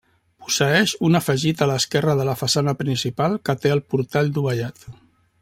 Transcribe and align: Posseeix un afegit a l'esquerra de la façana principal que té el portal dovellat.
Posseeix 0.43 0.93
un 1.09 1.19
afegit 1.19 1.61
a 1.65 1.67
l'esquerra 1.71 2.15
de 2.21 2.25
la 2.31 2.35
façana 2.41 2.73
principal 2.81 3.37
que 3.51 3.57
té 3.67 3.75
el 3.77 3.85
portal 3.95 4.35
dovellat. 4.41 4.85